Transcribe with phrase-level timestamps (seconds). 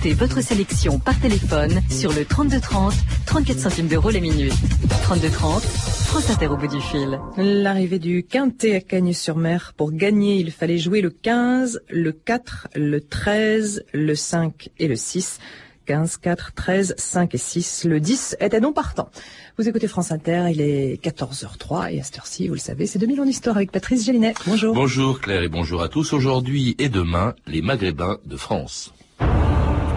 [0.00, 2.94] Votre sélection par téléphone sur le 3230,
[3.26, 4.54] 34 centimes d'euros les minutes.
[5.02, 7.18] 3230, France Inter au bout du fil.
[7.36, 9.74] L'arrivée du Quintet à Cagnes-sur-Mer.
[9.76, 14.94] Pour gagner, il fallait jouer le 15, le 4, le 13, le 5 et le
[14.94, 15.40] 6.
[15.86, 17.84] 15, 4, 13, 5 et 6.
[17.84, 19.10] Le 10 était non partant.
[19.58, 23.00] Vous écoutez France Inter, il est 14h03 et à cette heure-ci, vous le savez, c'est
[23.00, 24.34] 2000 en histoire avec Patrice Gélinet.
[24.46, 24.74] Bonjour.
[24.74, 26.12] Bonjour Claire et bonjour à tous.
[26.12, 28.92] Aujourd'hui et demain, les Maghrébins de France.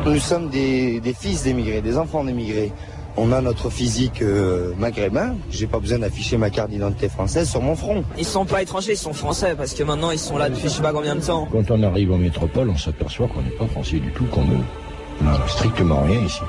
[0.06, 2.72] Nous sommes des, des fils d'émigrés, des enfants d'émigrés.
[3.18, 5.36] On a notre physique euh, maghrébin.
[5.52, 8.04] J'ai pas besoin d'afficher ma carte d'identité française sur mon front.
[8.18, 10.70] Ils sont pas étrangers, ils sont français parce que maintenant ils sont là depuis je
[10.70, 11.48] sais pas combien de temps.
[11.52, 15.48] Quand on arrive en métropole, on s'aperçoit qu'on n'est pas français du tout, qu'on ne
[15.48, 16.42] strictement rien ici.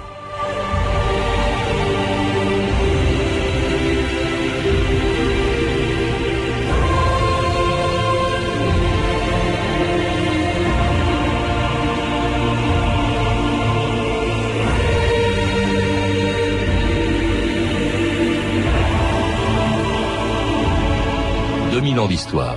[22.07, 22.57] D'histoire.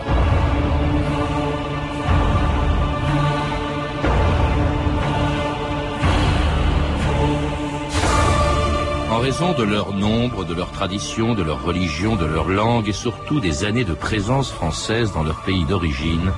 [9.12, 12.94] En raison de leur nombre, de leur tradition, de leur religion, de leur langue et
[12.94, 16.32] surtout des années de présence française dans leur pays d'origine,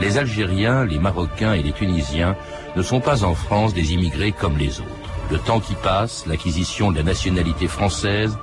[0.00, 2.36] les Algériens, les Marocains et les Tunisiens
[2.76, 4.88] ne sont pas en France des immigrés comme les autres.
[5.30, 8.36] Le temps qui passe, l'acquisition de la nationalité française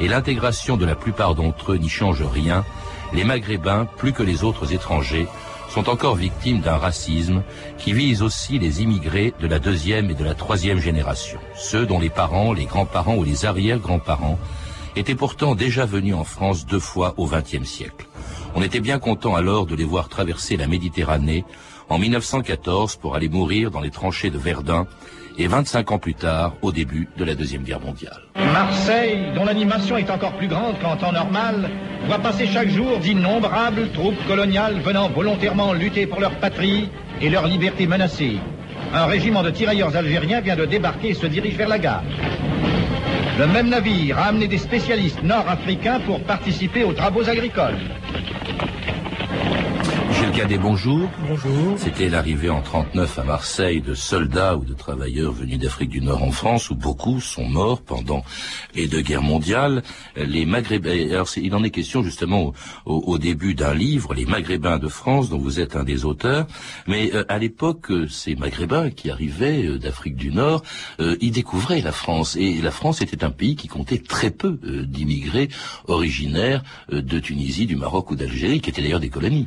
[0.00, 2.64] et l'intégration de la plupart d'entre eux n'y changent rien
[3.12, 5.26] les Maghrébins, plus que les autres étrangers,
[5.68, 7.42] sont encore victimes d'un racisme
[7.78, 11.98] qui vise aussi les immigrés de la deuxième et de la troisième génération, ceux dont
[11.98, 14.38] les parents, les grands-parents ou les arrière-grands-parents
[14.96, 18.06] étaient pourtant déjà venus en France deux fois au XXe siècle.
[18.54, 21.44] On était bien content alors de les voir traverser la Méditerranée
[21.88, 24.86] en 1914 pour aller mourir dans les tranchées de Verdun
[25.38, 28.20] et 25 ans plus tard, au début de la Deuxième Guerre mondiale.
[28.36, 31.70] Marseille, dont l'animation est encore plus grande qu'en temps normal,
[32.06, 36.88] voit passer chaque jour d'innombrables troupes coloniales venant volontairement lutter pour leur patrie
[37.20, 38.38] et leur liberté menacée.
[38.94, 42.04] Un régiment de tirailleurs algériens vient de débarquer et se dirige vers la gare.
[43.38, 47.76] Le même navire a amené des spécialistes nord-africains pour participer aux travaux agricoles.
[50.60, 51.08] Bonjour.
[51.28, 51.78] Bonjour.
[51.78, 56.22] C'était l'arrivée en 39 à Marseille de soldats ou de travailleurs venus d'Afrique du Nord
[56.22, 58.24] en France, où beaucoup sont morts pendant
[58.74, 59.82] les deux guerres mondiales.
[60.16, 62.52] Les Maghrébins, alors il en est question justement
[62.86, 66.46] au, début d'un livre, Les Maghrébins de France, dont vous êtes un des auteurs.
[66.86, 70.62] Mais euh, à l'époque, euh, ces Maghrébins qui arrivaient euh, d'Afrique du Nord,
[70.98, 72.36] ils découvraient la France.
[72.36, 75.48] Et la France était un pays qui comptait très peu d'immigrés
[75.86, 79.46] originaires de Tunisie, du Maroc ou d'Algérie, qui étaient d'ailleurs des colonies.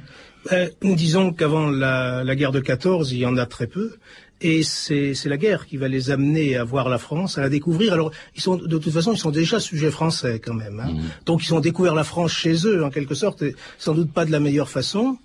[0.51, 3.95] Euh, disons qu'avant la, la, guerre de 14, il y en a très peu.
[4.41, 7.91] Et c'est la guerre qui va les amener à voir la France, à la découvrir.
[7.91, 10.79] Alors, ils sont de toute façon, ils sont déjà sujets français quand même.
[10.79, 10.93] Hein.
[10.93, 11.01] Mmh.
[11.25, 14.23] Donc, ils ont découvert la France chez eux, en quelque sorte, et sans doute pas
[14.23, 15.17] de la meilleure façon.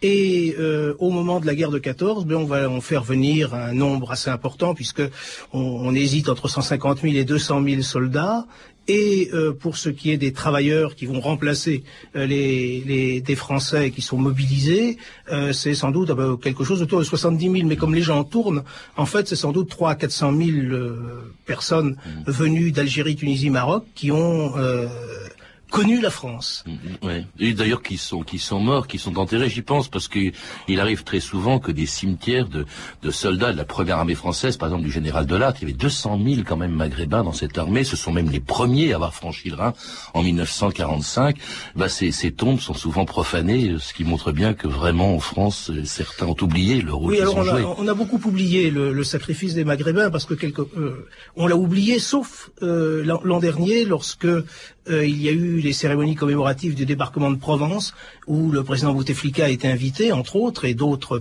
[0.00, 3.54] Et euh, au moment de la guerre de 14, ben, on va en faire venir
[3.54, 5.02] un nombre assez important, puisque
[5.52, 8.46] on, on hésite entre 150 000 et 200 000 soldats.
[8.86, 11.84] Et euh, pour ce qui est des travailleurs qui vont remplacer
[12.16, 14.98] euh, les, les, des Français qui sont mobilisés,
[15.32, 16.10] euh, c'est sans doute
[16.42, 17.66] quelque chose autour de 70 000.
[17.66, 18.62] Mais comme les gens tournent,
[18.96, 20.50] en fait, c'est sans doute 3 à 400 000
[21.46, 22.30] personnes mmh.
[22.30, 24.52] venues d'Algérie, Tunisie, Maroc qui ont
[25.74, 26.64] connu la France.
[26.66, 27.54] Mm, mm, oui.
[27.54, 31.20] d'ailleurs qui sont qui sont morts, qui sont enterrés, j'y pense parce qu'il arrive très
[31.20, 32.64] souvent que des cimetières de,
[33.02, 35.78] de soldats de la première armée française, par exemple du général Delattre, il y avait
[35.78, 37.82] 200 000 quand même maghrébins dans cette armée.
[37.82, 39.72] Ce sont même les premiers à avoir franchi le Rhin
[40.14, 41.36] en 1945.
[41.74, 45.72] Bah, ces, ces tombes sont souvent profanées, ce qui montre bien que vraiment en France,
[45.84, 49.04] certains ont oublié le rôle oui, alors on, a, on a beaucoup oublié le, le
[49.04, 54.24] sacrifice des maghrébins parce que quelque, euh, on l'a oublié, sauf euh, l'an dernier lorsque
[54.26, 57.94] euh, il y a eu les cérémonies commémoratives du débarquement de Provence,
[58.26, 61.20] où le président Bouteflika a été invité, entre autres, et d'autres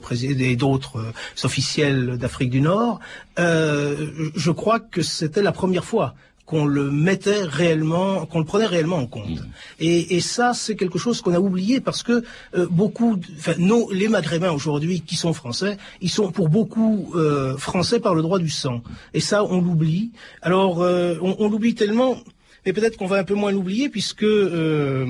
[0.55, 1.11] d'autres euh,
[1.43, 2.99] officiels d'Afrique du Nord.
[3.39, 6.13] Euh, je crois que c'était la première fois
[6.45, 9.29] qu'on le mettait réellement, qu'on le prenait réellement en compte.
[9.29, 9.45] Mmh.
[9.79, 12.23] Et, et, ça, c'est quelque chose qu'on a oublié parce que
[12.55, 17.55] euh, beaucoup, enfin, nos, les Maghrébins aujourd'hui qui sont français, ils sont pour beaucoup euh,
[17.57, 18.81] français par le droit du sang.
[19.13, 20.11] Et ça, on l'oublie.
[20.41, 22.17] Alors, euh, on, on l'oublie tellement
[22.65, 25.05] mais peut-être qu'on va un peu moins l'oublier puisque euh,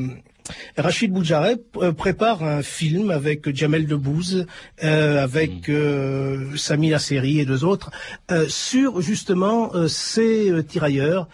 [0.78, 4.46] Rachid Boujareb euh, prépare un film avec Jamel Debbouze,
[4.84, 5.72] euh, avec mm.
[5.72, 7.92] euh, Sami Lasseri et deux autres,
[8.32, 11.28] euh, sur justement ces tirailleurs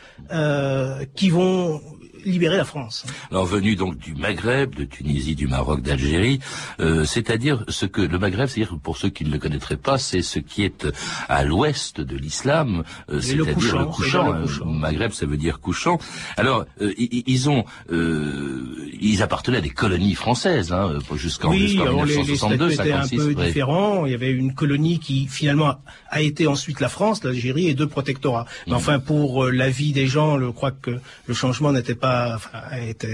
[1.16, 1.82] qui vont
[2.30, 3.06] libérer la France.
[3.32, 6.40] Alors venu donc du Maghreb, de Tunisie, du Maroc, d'Algérie,
[6.80, 10.22] euh, c'est-à-dire ce que le Maghreb, c'est-à-dire pour ceux qui ne le connaîtraient pas, c'est
[10.22, 10.88] ce qui est
[11.28, 13.80] à l'ouest de l'islam, euh, c'est-à-dire le couchant.
[13.80, 14.66] Le couchant, hein.
[14.66, 16.00] Maghreb, ça veut dire couchant.
[16.38, 22.68] Alors euh, ils ont, euh, ils appartenaient à des colonies françaises hein, jusqu'en oui, 1962.
[22.68, 24.06] Les, étaient un peu différents.
[24.06, 25.76] Il y avait une colonie qui finalement
[26.10, 28.46] a été ensuite la France, l'Algérie et deux protectorats.
[28.68, 28.76] Mais mmh.
[28.76, 32.60] enfin, pour la vie des gens, je crois que le changement n'était pas, enfin,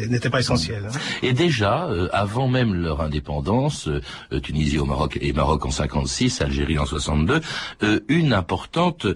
[0.07, 0.87] n'était pas essentiel.
[0.87, 0.97] Hein.
[1.21, 6.41] Et déjà, euh, avant même leur indépendance, euh, Tunisie au Maroc et Maroc en 56,
[6.41, 7.41] Algérie en 62,
[7.83, 9.07] euh, une importante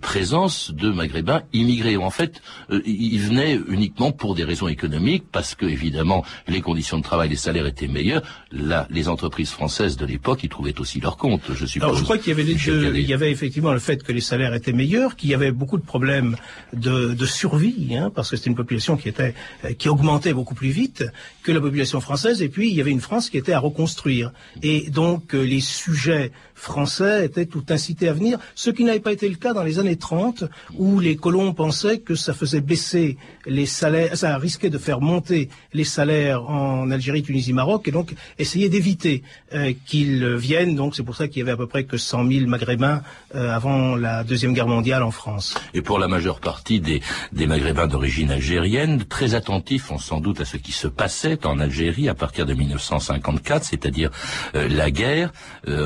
[0.00, 1.96] présence de Maghrébins immigrés.
[1.96, 7.02] En fait, ils venaient uniquement pour des raisons économiques, parce que évidemment les conditions de
[7.02, 8.22] travail, les salaires étaient meilleurs.
[8.52, 11.88] Là, les entreprises françaises de l'époque, y trouvaient aussi leur compte, je suppose.
[11.88, 12.96] Alors, je crois qu'il y avait les deux.
[12.96, 15.78] Il y avait effectivement le fait que les salaires étaient meilleurs, qu'il y avait beaucoup
[15.78, 16.36] de problèmes
[16.72, 19.34] de, de survie, hein, parce que c'était une population qui était
[19.78, 21.04] qui augmentait beaucoup plus vite
[21.42, 24.32] que la population française, et puis il y avait une France qui était à reconstruire.
[24.62, 29.12] Et donc euh, les sujets français étaient tout incités à venir, ce qui n'avait pas
[29.12, 33.16] été le cas dans les années 30, où les colons pensaient que ça faisait baisser
[33.46, 38.14] les salaires, ça risquait de faire monter les salaires en Algérie, Tunisie, Maroc, et donc
[38.38, 39.22] essayer d'éviter
[39.54, 40.74] euh, qu'ils viennent.
[40.74, 43.02] Donc c'est pour ça qu'il y avait à peu près que 100 000 Maghrébins
[43.34, 45.54] euh, avant la Deuxième Guerre mondiale en France.
[45.74, 47.00] Et pour la majeure partie des,
[47.32, 51.60] des Maghrébins d'origine algérienne, très attentifs, on sans doute, à ce qui se passait en
[51.60, 54.10] Algérie à partir de 1954, c'est-à-dire
[54.54, 55.32] euh, la guerre,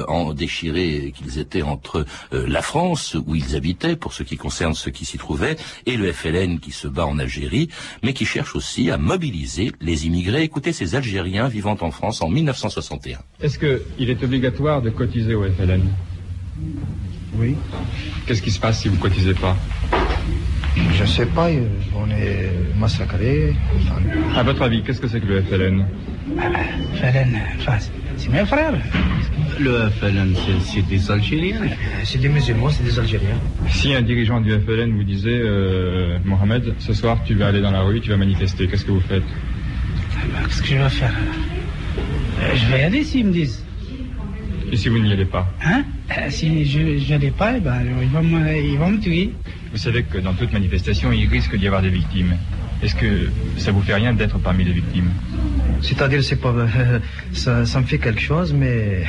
[0.09, 4.75] en déchirant qu'ils étaient entre euh, la France, où ils habitaient, pour ce qui concerne
[4.75, 5.57] ceux qui s'y trouvaient,
[5.87, 7.69] et le FLN qui se bat en Algérie,
[8.03, 10.43] mais qui cherche aussi à mobiliser les immigrés.
[10.43, 13.19] Écoutez ces Algériens vivant en France en 1961.
[13.41, 15.83] Est-ce qu'il est obligatoire de cotiser au FLN
[17.37, 17.57] Oui.
[18.27, 19.57] Qu'est-ce qui se passe si vous ne cotisez pas?
[20.77, 21.49] Je ne sais pas,
[21.95, 23.55] on est massacré.
[24.35, 25.85] À votre avis, qu'est-ce que c'est que le FLN
[26.95, 27.39] FLN,
[28.17, 28.73] c'est mes frères.
[29.61, 31.61] Le FLN, c'est des Algériens.
[32.05, 33.39] C'est des musulmans, c'est des Algériens.
[33.69, 37.71] Si un dirigeant du FLN vous disait, euh, Mohamed, ce soir tu vas aller dans
[37.71, 39.25] la rue, tu vas manifester, qu'est-ce que vous faites?
[40.47, 41.15] Qu'est-ce que je vais faire
[42.41, 43.65] euh, Je vais y aller s'ils me disent.
[44.71, 45.47] Et si vous n'y allez pas?
[45.65, 45.85] Hein?
[46.17, 49.33] Euh, Si je n'y allais pas, eh ben, ils, vont me, ils vont me tuer.
[49.71, 52.37] Vous savez que dans toute manifestation, il risque d'y avoir des victimes.
[52.83, 55.11] Est-ce que ça vous fait rien d'être parmi les victimes?
[55.83, 56.55] C'est-à-dire, c'est pas,
[57.33, 59.05] ça, ça me fait quelque chose, mais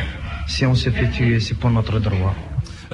[0.47, 2.35] si on se fait tuer, c'est pour notre droit.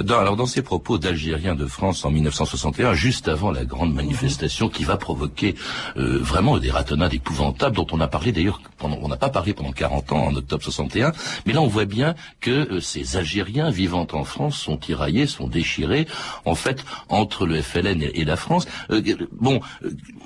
[0.03, 4.69] Dans, alors dans ces propos d'Algériens de France en 1961, juste avant la grande manifestation
[4.69, 5.55] qui va provoquer
[5.97, 9.71] euh, vraiment des ratonnades épouvantables dont on a parlé d'ailleurs, on n'a pas parlé pendant
[9.71, 11.11] 40 ans en octobre 61,
[11.45, 15.47] mais là on voit bien que euh, ces Algériens vivant en France sont tiraillés, sont
[15.47, 16.07] déchirés,
[16.45, 18.67] en fait, entre le FLN et, la France.
[18.91, 19.01] Euh,
[19.33, 19.59] bon,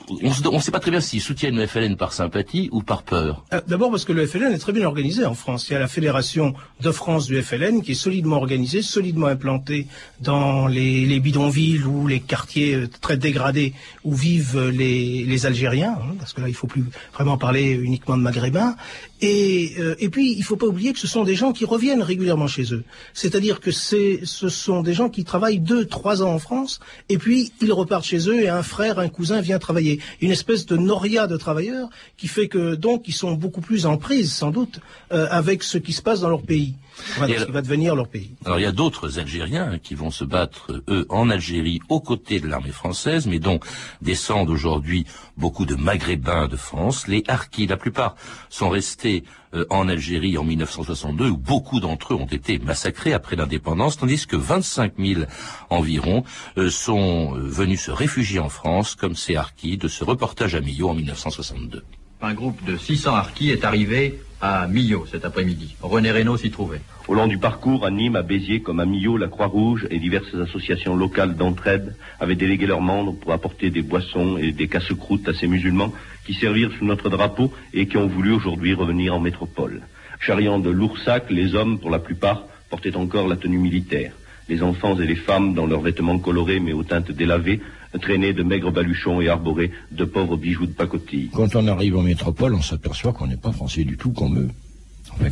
[0.09, 3.43] on ne sait pas très bien s'ils soutiennent le FLN par sympathie ou par peur.
[3.67, 5.69] D'abord parce que le FLN est très bien organisé en France.
[5.69, 9.87] Il y a la Fédération de France du FLN qui est solidement organisée, solidement implantée
[10.19, 13.73] dans les, bidonvilles ou les quartiers euh, très dégradés
[14.03, 18.21] où vivent les, Algériens, hein, parce que là il faut plus vraiment parler uniquement de
[18.21, 18.75] Maghrébins.
[19.25, 21.63] Et, euh, et puis il ne faut pas oublier que ce sont des gens qui
[21.63, 22.83] reviennent régulièrement chez eux.
[23.13, 27.53] C'est-à-dire que ce sont des gens qui travaillent deux, trois ans en France, et puis
[27.61, 30.01] ils repartent chez eux et un frère, un cousin vient travailler.
[30.19, 33.95] Une espèce de noria de travailleurs qui fait que donc ils sont beaucoup plus en
[33.95, 34.81] prise sans doute
[35.13, 36.75] euh, avec ce qui se passe dans leur pays.
[36.95, 38.35] Ce qui va devenir leur pays.
[38.45, 42.39] Alors il y a d'autres Algériens qui vont se battre, eux, en Algérie, aux côtés
[42.39, 43.59] de l'armée française, mais dont
[44.01, 45.05] descendent aujourd'hui
[45.37, 47.07] beaucoup de Maghrébins de France.
[47.07, 48.15] Les Harkis, la plupart,
[48.49, 49.23] sont restés
[49.53, 54.25] euh, en Algérie en 1962, où beaucoup d'entre eux ont été massacrés après l'indépendance, tandis
[54.25, 55.21] que 25 000
[55.69, 56.23] environ
[56.57, 60.61] euh, sont euh, venus se réfugier en France, comme ces Harkis de ce reportage à
[60.61, 61.83] Millau en 1962.
[62.21, 65.77] Un groupe de 600 Harkis est arrivé à Millau cet après-midi.
[65.81, 66.81] René Reynaud s'y trouvait.
[67.07, 70.35] Au long du parcours, à Nîmes, à Béziers comme à Millau, la Croix-Rouge et diverses
[70.35, 75.33] associations locales d'entraide avaient délégué leurs membres pour apporter des boissons et des casse-croûtes à
[75.33, 75.93] ces musulmans
[76.25, 79.81] qui servirent sous notre drapeau et qui ont voulu aujourd'hui revenir en métropole.
[80.19, 84.11] Charriant de Loursac, les hommes, pour la plupart, portaient encore la tenue militaire.
[84.49, 87.61] Les enfants et les femmes, dans leurs vêtements colorés mais aux teintes délavées,
[88.01, 91.29] traînaient de maigres baluchons et arboraient de pauvres bijoux de pacotille.
[91.33, 94.49] Quand on arrive en métropole, on s'aperçoit qu'on n'est pas français du tout comme eux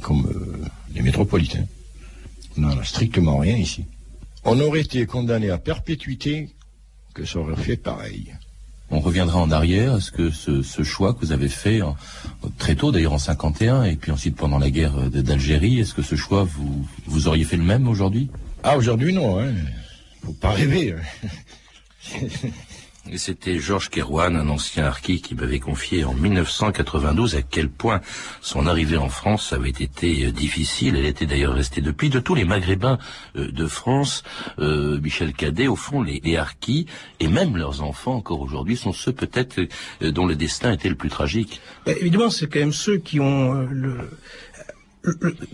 [0.02, 1.66] comme euh, les métropolitains.
[2.58, 3.86] On n'en a strictement rien ici.
[4.44, 6.50] On aurait été condamné à perpétuité
[7.14, 8.34] que ça aurait fait pareil.
[8.90, 9.98] On reviendra en arrière.
[9.98, 11.80] Est-ce que ce, choix que vous avez fait
[12.58, 16.16] très tôt, d'ailleurs en 51, et puis ensuite pendant la guerre d'Algérie, est-ce que ce
[16.16, 18.30] choix, vous, vous auriez fait le même aujourd'hui?
[18.64, 19.40] Ah, aujourd'hui, non.
[19.40, 19.54] Hein.
[20.26, 20.96] Faut pas rêver.
[23.16, 28.00] C'était Georges Kerouan, un ancien harki, qui m'avait confié en 1992 à quel point
[28.42, 30.96] son arrivée en France avait été euh, difficile.
[30.96, 32.10] Elle était d'ailleurs restée depuis.
[32.10, 33.00] De tous les Maghrébins
[33.36, 34.24] euh, de France,
[34.60, 36.40] euh, Michel Cadet, au fond, les, les
[37.20, 39.62] et même leurs enfants encore aujourd'hui, sont ceux peut-être
[40.02, 41.60] dont le destin était le plus tragique.
[41.86, 44.10] Ben, évidemment, c'est quand même ceux qui ont le-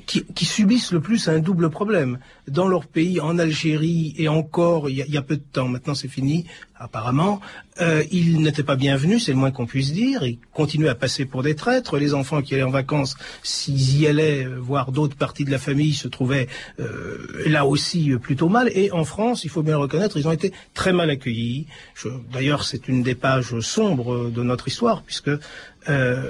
[0.05, 2.19] qui, qui subissent le plus un double problème.
[2.47, 5.95] Dans leur pays, en Algérie, et encore, il y y a peu de temps, maintenant
[5.95, 7.39] c'est fini, apparemment,
[7.81, 10.23] euh, ils n'étaient pas bienvenus, c'est le moins qu'on puisse dire.
[10.23, 11.97] Ils continuaient à passer pour des traîtres.
[11.97, 15.59] Les enfants qui allaient en vacances, s'ils y allaient euh, voir d'autres parties de la
[15.59, 16.47] famille, se trouvaient
[16.79, 18.69] euh, là aussi euh, plutôt mal.
[18.73, 21.67] Et en France, il faut bien le reconnaître, ils ont été très mal accueillis.
[22.31, 25.31] D'ailleurs, c'est une des pages sombres de notre histoire, puisque
[25.89, 26.29] euh,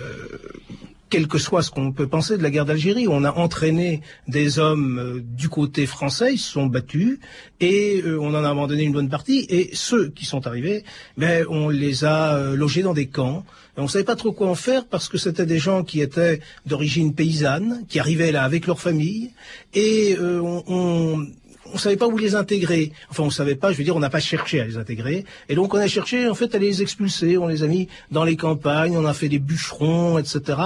[1.09, 4.59] quel que soit ce qu'on peut penser de la guerre d'Algérie, on a entraîné des
[4.59, 7.19] hommes euh, du côté français, ils se sont battus,
[7.59, 10.83] et euh, on en a abandonné une bonne partie, et ceux qui sont arrivés,
[11.17, 13.45] ben, on les a euh, logés dans des camps,
[13.77, 17.13] on savait pas trop quoi en faire parce que c'était des gens qui étaient d'origine
[17.13, 19.31] paysanne, qui arrivaient là avec leur famille,
[19.75, 21.27] et on
[21.73, 22.91] on savait pas où les intégrer.
[23.09, 25.25] Enfin, on savait pas, je veux dire, on n'a pas cherché à les intégrer.
[25.49, 27.37] Et donc, on a cherché, en fait, à les expulser.
[27.37, 30.59] On les a mis dans les campagnes, on a fait des bûcherons, etc.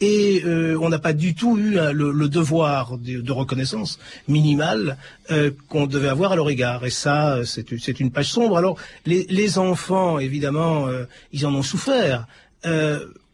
[0.00, 4.96] Et euh, on n'a pas du tout eu hein, le, le devoir de, reconnaissance minimale
[5.30, 6.84] euh, qu'on devait avoir à leur égard.
[6.84, 8.56] Et ça, euh, c'est une- page sombre.
[8.56, 12.26] Alors, les, les enfants, évidemment, euh, ils en ont souffert.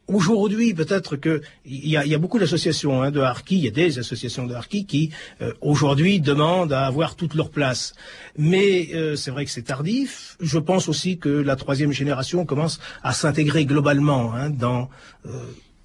[0.07, 3.69] Aujourd'hui, peut-être que il y a, y a beaucoup d'associations hein, de harkis, il y
[3.69, 7.95] a des associations de harkis qui euh, aujourd'hui demandent à avoir toute leur place.
[8.37, 10.37] Mais euh, c'est vrai que c'est tardif.
[10.41, 14.91] Je pense aussi que la troisième génération commence à s'intégrer globalement hein, dans
[15.25, 15.31] euh,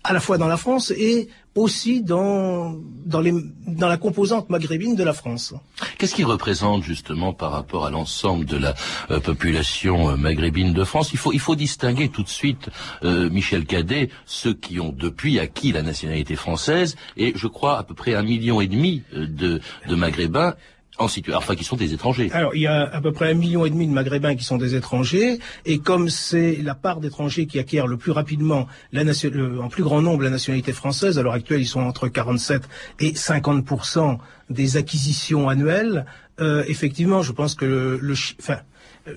[0.03, 2.75] à la fois dans la France et aussi dans
[3.05, 3.33] dans, les,
[3.67, 5.53] dans la composante maghrébine de la France.
[5.97, 8.75] Qu'est-ce qui représente justement par rapport à l'ensemble de la
[9.09, 11.11] euh, population euh, maghrébine de France?
[11.11, 12.69] Il faut, il faut distinguer tout de suite,
[13.03, 17.83] euh, Michel Cadet, ceux qui ont depuis acquis la nationalité française et je crois à
[17.83, 20.55] peu près un million et demi euh, de, de Maghrébins
[20.99, 22.29] enfin qui sont des étrangers.
[22.33, 24.57] Alors, il y a à peu près un million et demi de Maghrébins qui sont
[24.57, 29.31] des étrangers, et comme c'est la part d'étrangers qui acquièrent le plus rapidement, la nation-
[29.61, 32.63] en plus grand nombre, la nationalité française, à l'heure actuelle, ils sont entre 47
[32.99, 34.17] et 50%
[34.49, 36.05] des acquisitions annuelles.
[36.41, 38.15] euh, effectivement, je pense que le, le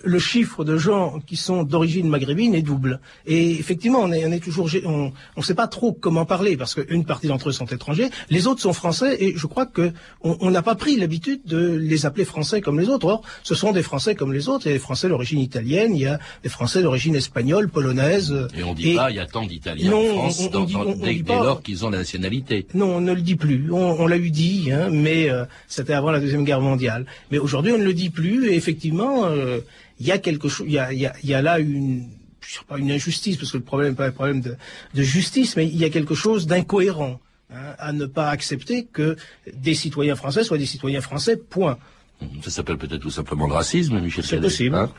[0.05, 3.01] le chiffre de gens qui sont d'origine maghrébine est double.
[3.27, 6.75] Et effectivement, on est, on est toujours, on ne sait pas trop comment parler parce
[6.75, 10.51] qu'une partie d'entre eux sont étrangers, les autres sont français, et je crois que on
[10.51, 13.07] n'a pas pris l'habitude de les appeler français comme les autres.
[13.07, 14.67] Or, ce sont des français comme les autres.
[14.67, 18.35] Il y a des français d'origine italienne, il y a des français d'origine espagnole, polonaise.
[18.57, 20.73] Et on dit pas, il y a tant d'Italiens en France on- on dans- dit-
[20.75, 22.67] dans- on- on dès, dit dès pas- lors qu'ils ont la nationalité.
[22.75, 23.71] Non, on ne le dit plus.
[23.73, 27.07] On, on l'a eu dit, hein, mais euh, c'était avant la deuxième guerre mondiale.
[27.31, 28.49] Mais aujourd'hui, on ne le dit plus.
[28.51, 29.61] Et effectivement, euh,
[30.03, 30.67] il y a quelque chose.
[30.67, 32.09] Il y a, là une,
[32.71, 34.57] injustice, parce que le problème n'est pas un problème de,
[34.95, 39.17] de justice, mais il y a quelque chose d'incohérent hein, à ne pas accepter que
[39.55, 41.37] des citoyens français soient des citoyens français.
[41.37, 41.79] Point.
[42.43, 44.76] Ça s'appelle peut-être tout simplement le racisme, Michel C'est possible.
[44.76, 44.91] hein.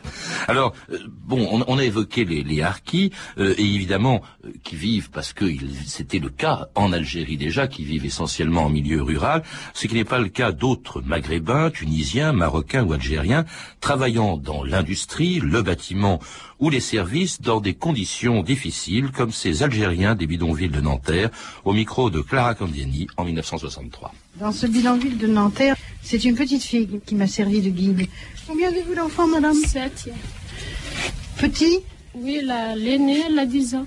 [0.48, 4.76] Alors, euh, bon, on, on a évoqué les, les harkis, euh, et évidemment, euh, qui
[4.76, 5.46] vivent, parce que
[5.86, 9.42] c'était le cas en Algérie déjà, qui vivent essentiellement en milieu rural,
[9.74, 13.44] ce qui n'est pas le cas d'autres maghrébins, tunisiens, marocains ou algériens,
[13.80, 16.20] travaillant dans l'industrie, le bâtiment
[16.60, 21.30] ou les services dans des conditions difficiles, comme ces Algériens des bidonvilles de Nanterre,
[21.64, 24.12] au micro de Clara Candiani en 1963.
[24.40, 28.06] Dans ce bidonville de Nanterre, c'est une petite fille qui m'a servi de guide.
[28.48, 30.10] Combien avez-vous d'enfants, madame Sept.
[31.38, 31.78] Petit
[32.16, 33.86] Oui, la- l'aînée, elle a 10 ans.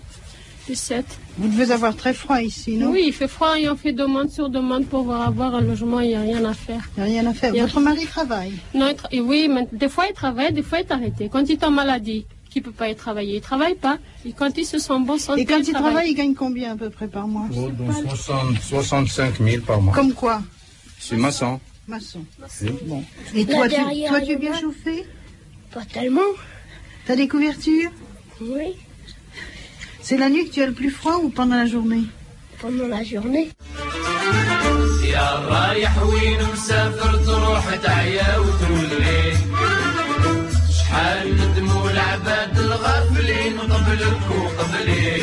[0.70, 1.06] Et 7.
[1.38, 4.30] Vous devez avoir très froid ici, non Oui, il fait froid et on fait demande
[4.32, 6.90] sur demande pour avoir un logement, il n'y a rien à faire.
[6.98, 7.54] Il n'y a rien à faire.
[7.54, 10.86] A- Votre mari travaille Non, tra- oui, mais des fois il travaille, des fois il
[10.88, 11.30] est arrêté.
[11.32, 13.99] Quand il est en maladie, qu'il ne peut pas y travailler, il ne travaille pas.
[14.27, 15.83] Et quand il se sent bon santé, Et quand il travaille.
[15.83, 17.47] travaille, il gagne combien à peu près par mois
[18.61, 19.95] 65 000 par mois.
[19.95, 20.43] Comme quoi
[20.99, 21.61] Je suis maçon.
[21.89, 22.25] Maçon.
[22.63, 22.71] Oui.
[22.87, 23.03] Bon.
[23.35, 24.61] Et Là, toi, tu, derrière, toi, tu es le bien bas.
[24.61, 25.05] chauffé
[25.73, 26.21] Pas tellement.
[27.07, 27.91] T'as des couvertures
[28.41, 28.75] Oui,
[30.03, 32.05] C'est la nuit que tu as le plus froid ou pendant la journée
[32.61, 33.49] pendant la journée.
[35.05, 39.33] يا رايح وين مسافر تروح تعيا وتولي
[40.79, 41.46] شحال ندموا العباد
[43.98, 45.18] قبلك وقبلي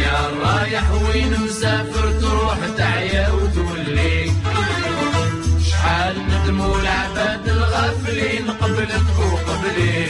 [0.00, 4.32] يا رايح وين مسافر تروح تعيا وتولي.
[5.68, 10.09] شحال ندموا العباد الغافلين قبلك وقبلي.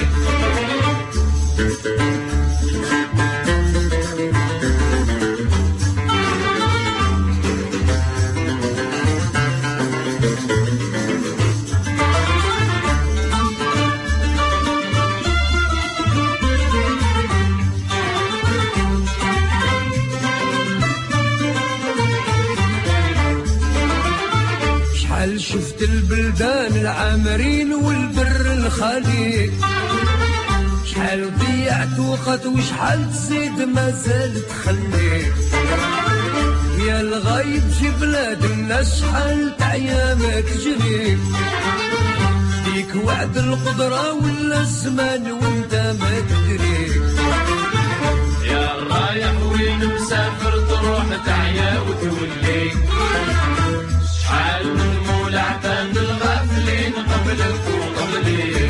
[26.80, 29.50] العامرين والبر الخالي
[30.86, 35.22] شحال ضيعت وقت وشحال تزيد مازال تخلي
[36.86, 41.18] يا الغايب في بلاد الناس شحال تعيامك تجري
[42.64, 47.00] ديك وعد القدرة ولا الزمان وانت ما تدري.
[48.52, 52.70] يا رايح وين مسافر تروح تعيا وتولي.
[54.22, 54.99] شحال من
[57.30, 58.68] قبل الفوق قبلي.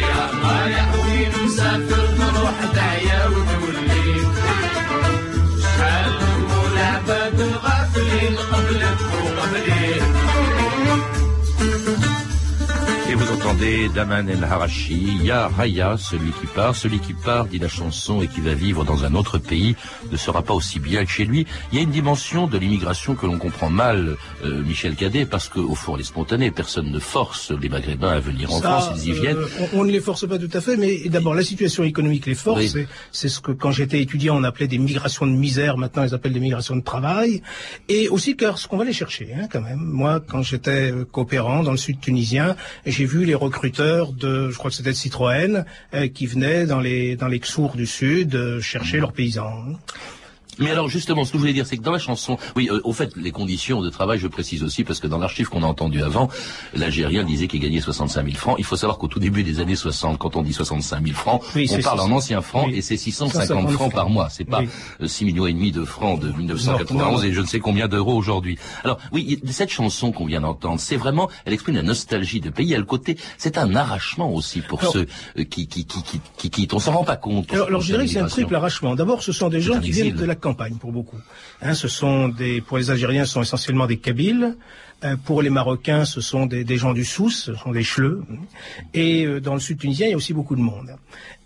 [0.00, 2.09] يا طالع وين مسافر
[13.30, 17.68] vous entendez Daman El Harashi, Ya Raya, celui qui part, celui qui part, dit la
[17.68, 19.76] chanson, et qui va vivre dans un autre pays,
[20.10, 21.46] ne sera pas aussi bien que chez lui.
[21.72, 25.48] Il y a une dimension de l'immigration que l'on comprend mal, euh, Michel Cadet, parce
[25.48, 26.50] qu'au fond, elle est spontanée.
[26.50, 29.38] Personne ne force les Maghrébins à venir en Ça, France, ils y euh, viennent.
[29.74, 32.34] on, on ne les force pas tout à fait, mais d'abord la situation économique les
[32.34, 32.60] force.
[32.60, 32.68] Oui.
[32.68, 35.76] C'est- C'est ce que quand j'étais étudiant on appelait des migrations de misère.
[35.76, 37.42] Maintenant ils appellent des migrations de travail.
[37.88, 39.78] Et aussi car ce qu'on va les chercher hein, quand même.
[39.80, 42.56] Moi quand j'étais euh, coopérant dans le sud tunisien,
[42.86, 47.16] j'ai vu les recruteurs de, je crois que c'était Citroën, euh, qui venaient dans les
[47.16, 49.64] dans les Ksours du sud euh, chercher leurs paysans.
[50.58, 52.80] Mais alors justement, ce que je voulais dire, c'est que dans la chanson, oui, euh,
[52.84, 55.66] au fait, les conditions de travail, je précise aussi, parce que dans l'archive qu'on a
[55.66, 56.28] entendu avant,
[56.74, 58.56] l'Algérien disait qu'il gagnait 65 000 francs.
[58.58, 61.42] Il faut savoir qu'au tout début des années 60, quand on dit 65 000 francs,
[61.54, 62.76] Oui, on parle en anciens francs oui.
[62.78, 64.28] et c'est 650 650 francs par mois.
[64.30, 64.68] C'est pas Oui.
[65.02, 67.22] euh, 6 millions et demi de francs de 1991 Non, non.
[67.22, 68.58] et je ne sais combien d'euros aujourd'hui.
[68.84, 72.74] Alors oui, cette chanson qu'on vient d'entendre, c'est vraiment, elle exprime la nostalgie de pays.
[72.74, 75.06] A le côté, c'est un arrachement aussi pour Alors- ceux
[75.38, 76.74] euh, qui, qui, qui, qui, qui quittent.
[76.74, 77.52] On s'en rend pas compte.
[77.52, 78.94] Alors, alors je dirais que c'est un triple arrachement.
[78.94, 81.18] D'abord, ce sont des gens qui viennent de la campagne pour beaucoup.
[81.62, 84.56] Hein, ce sont des, pour les Algériens, ce sont essentiellement des Kabyles.
[85.02, 88.22] Euh, pour les Marocains, ce sont des, des gens du Souss, ce sont des Chleux.
[88.92, 90.90] Et euh, dans le sud tunisien, il y a aussi beaucoup de monde.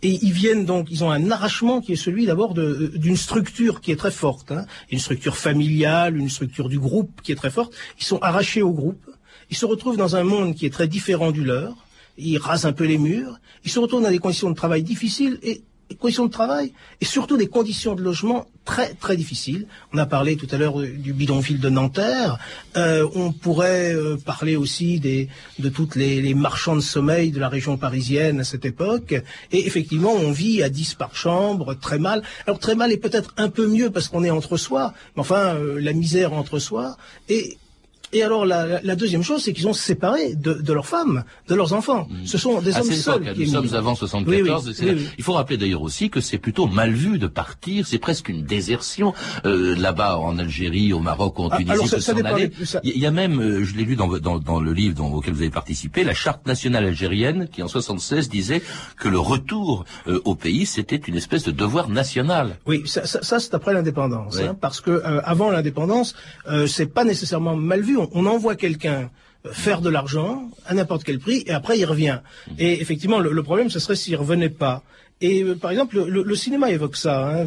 [0.03, 3.81] Et ils viennent donc, ils ont un arrachement qui est celui d'abord de- d'une structure
[3.81, 7.51] qui est très forte, hein, une structure familiale, une structure du groupe qui est très
[7.51, 7.73] forte.
[8.01, 9.05] Ils sont arrachés au groupe.
[9.51, 11.77] Ils se retrouvent dans un monde qui est très différent du leur.
[12.19, 13.39] Ils rasent un peu les murs.
[13.65, 15.63] Ils se retrouvent dans des conditions de travail difficiles et
[15.99, 19.67] conditions de travail et surtout des conditions de logement très très difficiles.
[19.93, 22.39] On a parlé tout à l'heure du bidonville de Nanterre.
[22.77, 27.41] Euh, on pourrait euh, parler aussi des, de toutes les, les marchands de sommeil de
[27.41, 29.15] la région parisienne à cette époque.
[29.53, 32.23] Et effectivement, on vit à 10 par chambre, très mal.
[32.47, 35.55] Alors très mal est peut-être un peu mieux parce qu'on est entre soi, mais enfin
[35.55, 36.97] euh, la misère entre soi.
[37.29, 37.59] Et
[38.15, 41.55] et alors la, la- deuxième chose, c'est qu'ils sont séparés de, de leurs femmes, de
[41.55, 42.09] leurs enfants.
[42.25, 43.35] Ce sont des À hommes cette seuls.
[43.35, 44.65] qui nous sommes avant 74.
[44.65, 45.09] Oui, oui, c'est oui, là- oui.
[45.19, 47.87] Il faut rappeler d'ailleurs aussi que c'est plutôt mal vu de partir.
[47.87, 49.13] C'est presque une désertion
[49.45, 51.73] euh, là-bas en Algérie, au Maroc, en Ah, Tunisie.
[51.73, 52.51] alors, ça- aller.
[52.85, 55.41] Il y, a même, euh, je l'ai lu dans, dans, dans le livre auquel vous
[55.43, 58.63] avez participé, la charte nationale algérienne qui en 76 disait
[58.99, 62.57] que le retour euh, au pays c'était une espèce de devoir national.
[62.67, 66.15] Oui, ça, ça, ça, c'est après l'indépendance, hein, parce que euh, avant l'indépendance,
[66.49, 67.97] euh, c'est pas nécessairement mal vu.
[67.99, 69.11] On, on envoie quelqu'un
[69.47, 72.21] euh, faire de l'argent à n'importe quel prix et après il revient.
[72.59, 74.83] Et effectivement, le, problème, ce serait s'il revenait pas.
[75.21, 77.29] Et euh, par exemple, le, cinéma évoque ça.
[77.29, 77.45] Hein,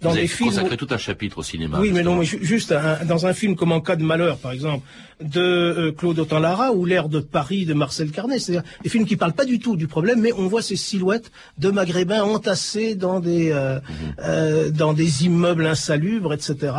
[0.00, 0.50] dans vous des avez films.
[0.50, 1.78] consacré tout un chapitre au cinéma.
[1.80, 4.38] Oui, mais non, mais ju- juste un- dans un film comme En cas de malheur,
[4.38, 4.86] par exemple,
[5.20, 8.38] de euh, Claude Autant-Lara ou L'air de Paris de Marcel Carnet.
[8.38, 11.32] C'est-à-dire des films qui parlent pas du tout du problème, mais on voit ces silhouettes
[11.58, 13.80] de Maghrébins entassés dans des euh,
[14.24, 16.72] euh, dans des immeubles insalubres, etc.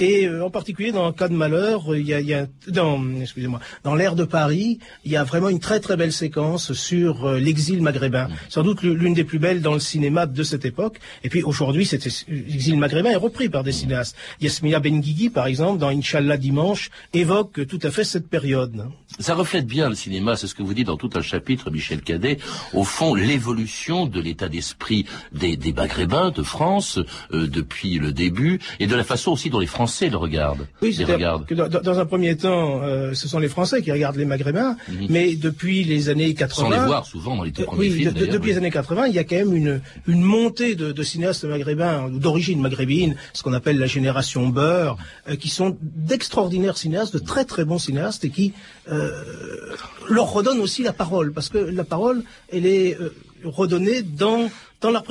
[0.00, 2.46] Et euh, en particulier dans En cas de malheur, euh, il y a, y a
[2.68, 6.72] dans excusez-moi, dans L'air de Paris, il y a vraiment une très très belle séquence
[6.72, 8.28] sur l'exil maghrébin.
[8.48, 10.98] Sans doute l'une des plus belles dans le cinéma de cette époque.
[11.22, 12.04] Et puis aujourd'hui, cet
[12.56, 14.16] exil maghrébin est repris par des cinéastes.
[14.40, 18.76] Yasmina Benguigui, par exemple, dans Inch'Allah dimanche, évoque tout à fait cette période.
[19.18, 22.00] Ça reflète bien le cinéma, c'est ce que vous dites dans tout un chapitre, Michel
[22.02, 22.38] Cadet.
[22.74, 26.98] Au fond, l'évolution de l'état d'esprit des, des Maghrébins de France
[27.32, 30.66] euh, depuis le début et de la façon aussi dont les Français le regardent.
[30.82, 31.46] Oui, les regardent.
[31.46, 34.76] que dans, dans- un premier temps, euh, ce sont les Français qui regardent les Maghrébins,
[35.08, 36.66] mais depuis les années 80...
[36.68, 36.72] Mhm.
[36.74, 38.12] Sans les voir souvent dans les tout Euh, premiers oui, films.
[38.12, 38.52] de- depuis oui.
[38.52, 42.04] les années 80, il y a quand même une, une montée de, de cinéastes maghrébins
[42.12, 44.96] ou d'origine maghrébine, ce qu'on appelle la génération beurre,
[45.28, 48.52] euh, qui sont d'extraordinaires cinéastes, de très très bons cinéastes et qui
[48.88, 49.10] euh,
[50.08, 53.12] leur redonnent aussi la parole, parce que la parole, elle est euh,
[53.44, 54.48] redonnée dans
[54.80, 55.02] dans la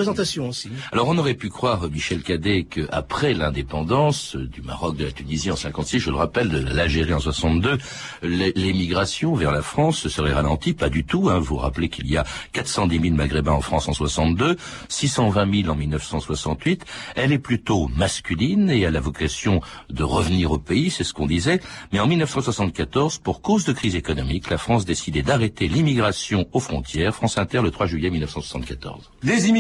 [0.48, 0.70] aussi.
[0.92, 5.56] Alors on aurait pu croire, Michel Cadet, qu'après l'indépendance du Maroc, de la Tunisie en
[5.56, 7.78] 56, je le rappelle, de l'Algérie en 62,
[8.22, 10.74] l'émigration vers la France serait ralentie.
[10.74, 11.30] Pas du tout.
[11.30, 11.40] Hein.
[11.40, 14.58] Vous vous rappelez qu'il y a 410 000 Maghrébins en France en 62,
[14.90, 16.86] 620 000 en 1968.
[17.16, 21.28] Elle est plutôt masculine et elle a vocation de revenir au pays, c'est ce qu'on
[21.28, 21.60] disait.
[21.92, 27.16] Mais en 1974, pour cause de crise économique, la France décidait d'arrêter l'immigration aux frontières.
[27.16, 29.12] France Inter, le 3 juillet 1974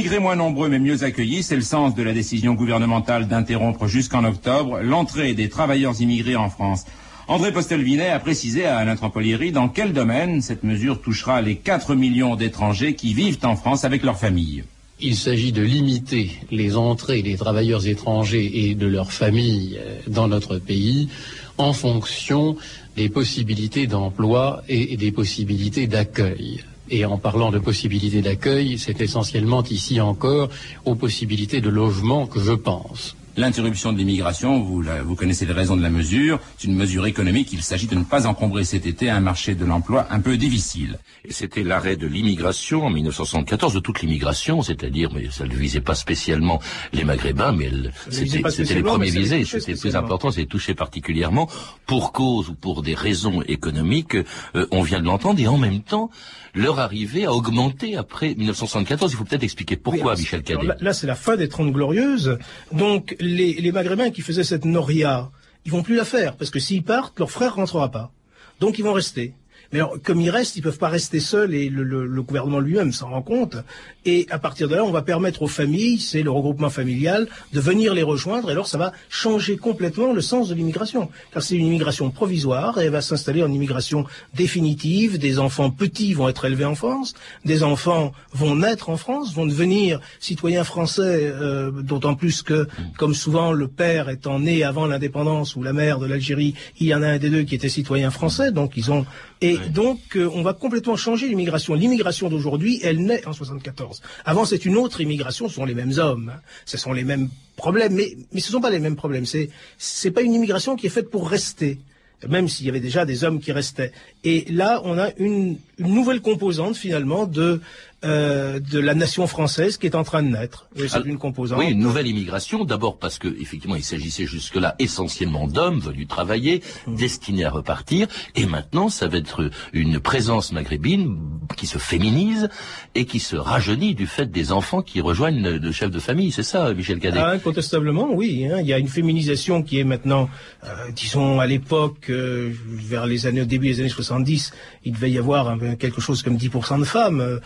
[0.05, 4.23] immigrés moins nombreux mais mieux accueillis, c'est le sens de la décision gouvernementale d'interrompre jusqu'en
[4.23, 6.85] octobre l'entrée des travailleurs immigrés en France.
[7.27, 11.95] André Postelvinet a précisé à Alain Trampolieri dans quel domaine cette mesure touchera les 4
[11.95, 14.63] millions d'étrangers qui vivent en France avec leurs familles.
[14.99, 20.27] Il s'agit de limiter les entrées des travailleurs étrangers et de leurs familles euh, dans
[20.27, 21.09] notre pays
[21.57, 22.57] en fonction
[22.95, 26.63] des possibilités d'emploi et des possibilités d'accueil.
[26.89, 30.49] Et en parlant de possibilités d'accueil, c'est essentiellement ici encore
[30.85, 33.15] aux possibilités de logement que je pense.
[33.37, 37.49] L'interruption de l'immigration, vous, vous, connaissez les raisons de la mesure, c'est une mesure économique.
[37.51, 40.99] Il s'agit de ne pas encombrer cet été un marché de l'emploi un peu difficile.
[41.25, 45.81] Et c'était l'arrêt de l'immigration en 1974, de toute l'immigration, c'est-à-dire, mais ça ne visait
[45.81, 46.61] pas spécialement
[46.93, 47.71] les Maghrébins, mais
[48.09, 49.43] c'était les premiers visés.
[49.43, 51.49] C'était le plus important, c'était touché particulièrement
[51.85, 54.15] pour cause ou pour des raisons économiques.
[54.55, 56.09] Euh, on vient de l'entendre et en même temps,
[56.55, 59.11] leur arrivée a augmenté après 1974.
[59.11, 60.67] Il faut peut-être expliquer pourquoi, Michel Cadet.
[60.79, 62.39] Là, c'est la fin des Trente Glorieuses.
[62.71, 65.31] Donc, les, les Maghrébins qui faisaient cette noria,
[65.65, 68.11] ils vont plus la faire, parce que s'ils partent, leur frère rentrera pas.
[68.59, 69.33] Donc, ils vont rester.
[69.71, 73.09] Mais alors, comme ils restent, ils peuvent pas rester seuls et le gouvernement lui-même s'en
[73.09, 73.57] rend compte.
[74.05, 77.59] Et à partir de là, on va permettre aux familles, c'est le regroupement familial, de
[77.59, 78.49] venir les rejoindre.
[78.49, 81.09] Et alors, ça va changer complètement le sens de l'immigration.
[81.33, 85.17] Car c'est une immigration provisoire et elle va s'installer en immigration définitive.
[85.17, 87.15] Des enfants petits vont être élevés en France.
[87.45, 93.15] Des enfants vont naître en France, vont devenir citoyens français, euh, d'autant plus que, comme
[93.15, 97.01] souvent, le père étant né avant l'indépendance ou la mère de l'Algérie, il y en
[97.01, 98.51] a un des deux qui était citoyen français.
[98.51, 99.05] Donc, ils ont
[99.41, 101.73] et donc, euh, on va complètement changer l'immigration.
[101.73, 104.01] L'immigration d'aujourd'hui, elle naît en 74.
[104.25, 106.41] Avant, c'est une autre immigration, ce sont les mêmes hommes, hein.
[106.65, 109.25] ce sont les mêmes problèmes, mais, mais ce ne sont pas les mêmes problèmes.
[109.25, 111.79] C'est, c'est pas une immigration qui est faite pour rester
[112.27, 113.91] même s'il y avait déjà des hommes qui restaient.
[114.23, 117.61] Et là, on a une nouvelle composante finalement de
[118.05, 120.67] euh, de la nation française qui est en train de naître.
[120.75, 121.59] C'est une composante.
[121.59, 122.63] Oui, une nouvelle immigration.
[122.63, 126.95] D'abord parce que effectivement, il s'agissait jusque-là essentiellement d'hommes venus travailler, mmh.
[126.95, 131.17] destinés à repartir, et maintenant, ça va être une présence maghrébine
[131.57, 132.49] qui se féminise
[132.93, 136.31] et qui se rajeunit du fait des enfants qui rejoignent le chef de famille.
[136.31, 137.19] C'est ça, Michel Cadet?
[137.19, 138.45] Ah, Incontestablement, oui.
[138.45, 138.59] Hein.
[138.61, 140.29] Il y a une féminisation qui est maintenant,
[140.63, 144.51] euh, disons, à l'époque, euh, vers les années, au début des années 70,
[144.83, 147.39] il devait y avoir quelque chose comme 10% de femmes.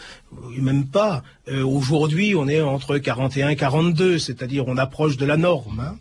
[0.57, 1.23] Même pas.
[1.47, 5.79] Euh, aujourd'hui, on est entre 41 et 42, c'est-à-dire on approche de la norme.
[5.79, 5.97] Hein.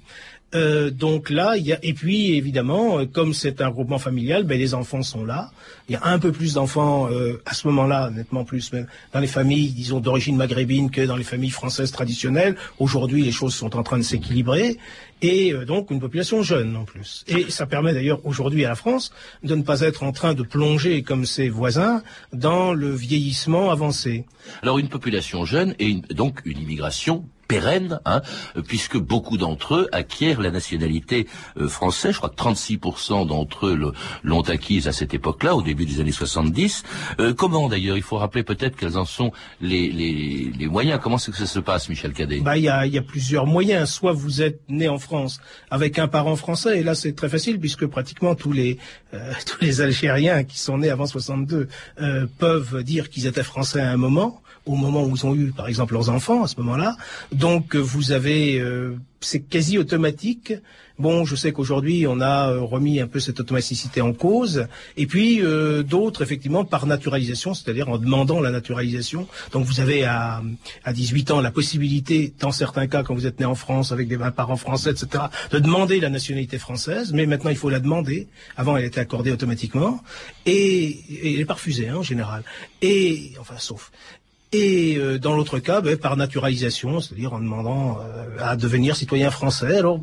[0.54, 4.44] Euh, donc là, il y a et puis évidemment, euh, comme c'est un groupement familial,
[4.44, 5.50] ben les enfants sont là.
[5.88, 9.20] Il y a un peu plus d'enfants euh, à ce moment-là, nettement plus même dans
[9.20, 12.56] les familles, disons d'origine maghrébine que dans les familles françaises traditionnelles.
[12.78, 14.78] Aujourd'hui, les choses sont en train de s'équilibrer
[15.20, 17.24] et donc une population jeune en plus.
[17.26, 20.44] Et ça permet d'ailleurs aujourd'hui à la France de ne pas être en train de
[20.44, 24.24] plonger comme ses voisins dans le vieillissement avancé.
[24.62, 28.22] Alors une population jeune et donc une immigration pérenne, hein,
[28.66, 32.12] puisque beaucoup d'entre eux acquièrent la nationalité euh, française.
[32.12, 36.12] Je crois que 36% d'entre eux l'ont acquise à cette époque-là, au début des années
[36.12, 36.84] 70.
[37.20, 37.96] Euh, comment d'ailleurs?
[37.96, 41.00] Il faut rappeler peut-être quels en sont les, les, les moyens.
[41.02, 42.40] Comment c'est que ça se passe, Michel Cadet?
[42.40, 43.90] Bah, il y a, y a plusieurs moyens.
[43.90, 47.58] Soit vous êtes né en France avec un parent français, et là c'est très facile
[47.58, 48.78] puisque pratiquement tous les
[49.14, 51.68] euh, tous les Algériens qui sont nés avant 62
[52.00, 55.50] euh, peuvent dire qu'ils étaient français à un moment au moment où ils ont eu,
[55.50, 56.96] par exemple, leurs enfants, à ce moment-là.
[57.32, 60.52] Donc, euh, vous avez, euh, c'est quasi automatique.
[60.98, 64.66] Bon, je sais qu'aujourd'hui, on a euh, remis un peu cette automaticité en cause.
[64.96, 65.40] Et puis,
[65.84, 69.26] d'autres, effectivement, par naturalisation, c'est-à-dire en demandant la naturalisation.
[69.52, 70.42] Donc, vous avez à,
[70.84, 74.08] à 18 ans la possibilité, dans certains cas, quand vous êtes né en France, avec
[74.08, 77.12] des parents français, etc., de demander la nationalité française.
[77.14, 78.26] Mais maintenant, il faut la demander.
[78.56, 80.02] Avant, elle était accordée automatiquement.
[80.46, 82.42] Et, et elle n'est pas refusée, hein, en général.
[82.82, 83.92] Et, enfin, sauf
[84.52, 89.30] et euh, dans l'autre cas, ben, par naturalisation, c'est-à-dire en demandant euh, à devenir citoyen
[89.30, 89.76] français.
[89.76, 90.00] Alors,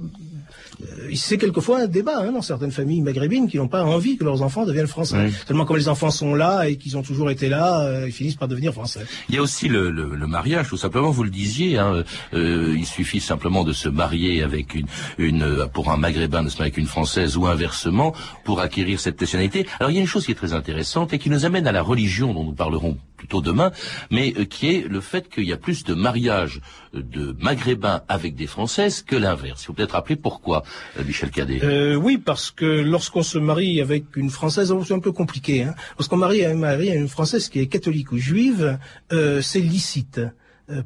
[0.82, 4.24] euh, c'est quelquefois un débat hein, dans certaines familles maghrébines qui n'ont pas envie que
[4.24, 5.32] leurs enfants deviennent français.
[5.48, 8.48] Seulement comme les enfants sont là et qu'ils ont toujours été là, ils finissent par
[8.48, 9.06] devenir français.
[9.30, 12.04] Il y a aussi le, le, le mariage, tout simplement, vous le disiez, hein,
[12.34, 16.74] il suffit simplement de se marier avec une, une pour un maghrébin de se marier
[16.74, 19.66] avec une française ou inversement pour acquérir cette nationalité.
[19.80, 21.72] Alors il y a une chose qui est très intéressante et qui nous amène à
[21.72, 23.72] la religion dont nous parlerons plutôt demain,
[24.12, 26.62] mais euh, qui est le fait qu'il y a plus de mariages
[26.94, 29.64] euh, de maghrébins avec des françaises que l'inverse.
[29.64, 30.64] Il faut peut-être rappeler pourquoi,
[31.00, 31.60] euh, Michel Cadet.
[31.64, 35.64] Euh, oui, parce que lorsqu'on se marie avec une française, oh, c'est un peu compliqué.
[35.64, 35.74] Hein.
[35.98, 38.78] Lorsqu'on marie, marie à une française qui est catholique ou juive,
[39.12, 40.22] euh, c'est licite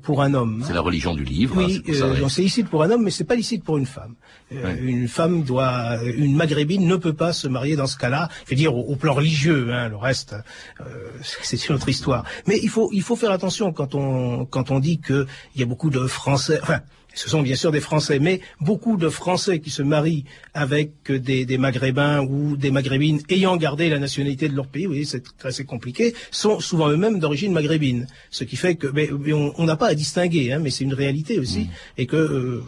[0.01, 0.63] pour un homme.
[0.65, 1.55] C'est la religion du livre.
[1.57, 3.85] Oui, hein, c'est euh, c'est licite pour un homme, mais c'est pas licite pour une
[3.85, 4.15] femme.
[4.51, 8.29] Euh, Une femme doit, une maghrébine ne peut pas se marier dans ce cas-là.
[8.45, 10.35] Je veux dire au, au plan religieux, hein, le reste,
[10.81, 10.83] euh,
[11.21, 12.25] c'est une autre histoire.
[12.47, 15.63] Mais il faut, il faut faire attention quand on, quand on dit que il y
[15.63, 16.59] a beaucoup de Français.
[16.61, 16.81] Enfin,
[17.13, 21.45] ce sont bien sûr des Français, mais beaucoup de Français qui se marient avec des,
[21.45, 25.65] des Maghrébins ou des Maghrébines ayant gardé la nationalité de leur pays, oui, c'est assez
[25.65, 28.07] compliqué, sont souvent eux-mêmes d'origine maghrébine.
[28.29, 31.39] Ce qui fait que, mais, on n'a pas à distinguer, hein, mais c'est une réalité
[31.39, 31.67] aussi,
[31.97, 32.63] et que euh,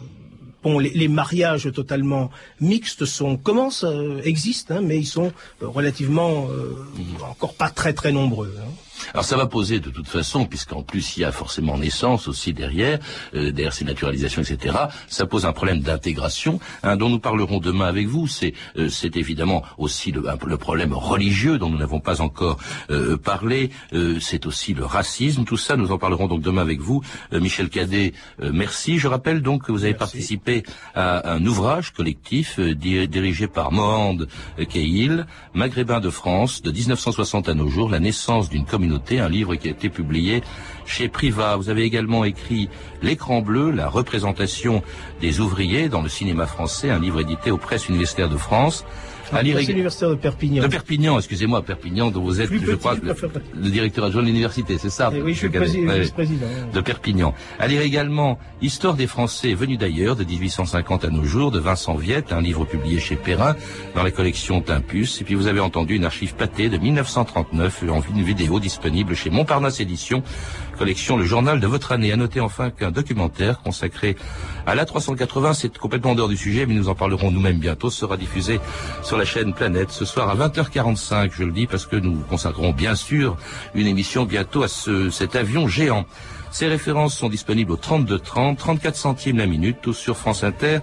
[0.62, 5.66] Bon, les, les mariages totalement mixtes sont commencent, euh, existent, hein, mais ils sont euh,
[5.66, 6.76] relativement euh,
[7.28, 8.54] encore pas très très nombreux.
[8.60, 8.70] hein.
[9.12, 12.52] Alors ça va poser de toute façon, puisqu'en plus il y a forcément naissance aussi
[12.52, 12.98] derrière,
[13.34, 14.76] euh, derrière ces naturalisations, etc.
[15.08, 18.26] Ça pose un problème d'intégration hein, dont nous parlerons demain avec vous.
[18.26, 22.58] C'est euh, c'est évidemment aussi le, le problème religieux dont nous n'avons pas encore
[22.90, 23.70] euh, parlé.
[23.92, 25.44] Euh, c'est aussi le racisme.
[25.44, 27.02] Tout ça, nous en parlerons donc demain avec vous.
[27.32, 28.98] Euh, Michel Cadet, euh, merci.
[28.98, 30.62] Je rappelle donc que vous avez participé
[30.94, 34.26] à un ouvrage collectif euh, di- dirigé par Mohand
[34.68, 39.54] Keil, Maghrébin de France, de 1960 à nos jours, la naissance d'une communauté, un livre
[39.54, 40.42] qui a été publié
[40.86, 41.56] chez Priva.
[41.56, 42.68] Vous avez également écrit
[43.02, 44.82] L'écran bleu, la représentation
[45.20, 48.84] des ouvriers dans le cinéma français, un livre édité aux presses universitaires de France.
[49.32, 50.62] À ég- l'université de Perpignan.
[50.62, 54.26] de Perpignan, excusez-moi, Perpignan, dont vous êtes, Plus je petit, crois, le, directeur adjoint de
[54.26, 56.46] l'université, c'est ça Eh oui, je suis vice-président.
[56.72, 57.34] De Perpignan.
[57.58, 61.94] À lire également Histoire des Français venus d'ailleurs, de 1850 à nos jours, de Vincent
[61.96, 63.56] Viette, un livre publié chez Perrin,
[63.94, 65.20] dans la collection Timpus.
[65.20, 69.30] Et puis vous avez entendu une archive pâtée de 1939, en une vidéo disponible chez
[69.30, 70.22] Montparnasse Éditions,
[70.76, 72.12] collection Le Journal de votre année.
[72.12, 74.16] À noter enfin qu'un documentaire consacré
[74.66, 77.90] à la 380, c'est complètement en dehors du sujet, mais nous en parlerons nous-mêmes bientôt,
[77.90, 78.60] sera diffusé
[79.02, 82.72] sur la chaîne Planète ce soir à 20h45, je le dis parce que nous consacrerons
[82.72, 83.36] bien sûr
[83.74, 86.04] une émission bientôt à ce, cet avion géant.
[86.50, 90.80] Ces références sont disponibles au 32 30, 34 centimes la minute, ou sur France Inter.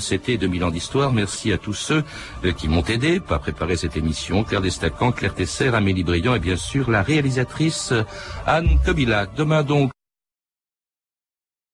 [0.00, 1.12] C'était 2000 ans d'histoire.
[1.12, 2.04] Merci à tous ceux
[2.44, 4.44] euh, qui m'ont aidé à préparer cette émission.
[4.44, 7.92] Claire Destacan, Claire Tesser, Amélie Briand et bien sûr la réalisatrice
[8.46, 9.34] Anne Kobilac.
[9.36, 9.90] Demain donc,